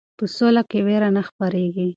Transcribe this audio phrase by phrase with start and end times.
[0.17, 1.87] په سوله کې ویره نه خپریږي.